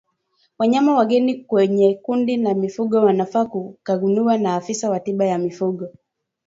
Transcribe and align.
Wanyama 0.59 0.95
wageni 0.95 1.35
kwenye 1.35 1.95
kundi 1.95 2.37
la 2.37 2.53
mifugo 2.53 2.97
wanafaa 2.97 3.45
kukaguliwa 3.45 4.37
na 4.37 4.55
afisa 4.55 4.89
wa 4.89 4.99
tiba 4.99 5.25
ya 5.25 5.37
mifugo 5.37 5.89